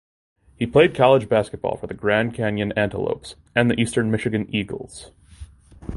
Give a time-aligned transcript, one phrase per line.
[0.57, 5.11] He played college basketball for the Grand Canyon Antelopes and Eastern Michigan Eagles.